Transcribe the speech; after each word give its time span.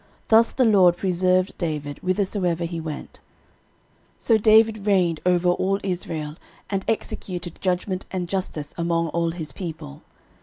Thus 0.29 0.49
the 0.51 0.65
LORD 0.65 0.97
preserved 0.97 1.55
David 1.59 1.99
whithersoever 1.99 2.65
he 2.65 2.81
went. 2.81 3.19
13:018:014 4.17 4.17
So 4.17 4.37
David 4.39 4.87
reigned 4.87 5.19
over 5.27 5.49
all 5.49 5.79
Israel, 5.83 6.37
and 6.71 6.83
executed 6.87 7.59
judgment 7.61 8.07
and 8.09 8.27
justice 8.27 8.73
among 8.79 9.09
all 9.09 9.29
his 9.29 9.51
people. 9.53 10.01